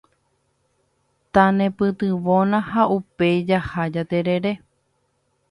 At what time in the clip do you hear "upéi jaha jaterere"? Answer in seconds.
2.95-4.57